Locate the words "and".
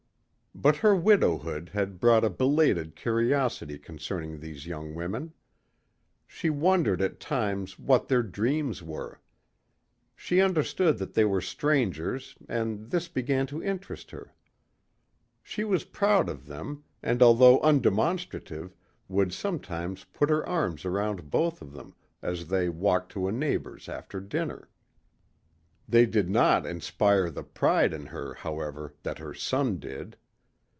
12.49-12.91, 17.01-17.23